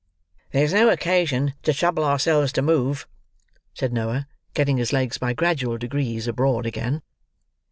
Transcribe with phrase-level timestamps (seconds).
[0.51, 3.07] "There's no occasion to trouble ourselves to move,"
[3.75, 7.03] said Noah, getting his legs by gradual degrees abroad again.